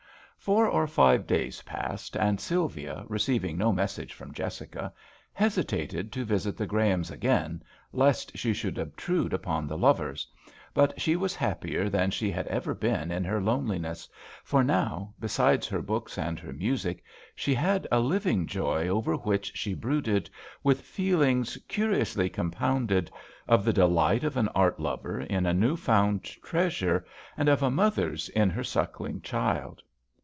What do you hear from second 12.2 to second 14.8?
had ever been in her loneliness, for